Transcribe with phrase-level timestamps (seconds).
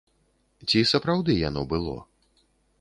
[0.71, 1.95] Ці сапраўды яно было?